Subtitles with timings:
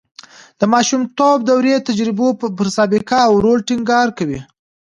[0.59, 4.39] د ماشومتوب دورې تجربو پر سابقه او رول ټینګار کوي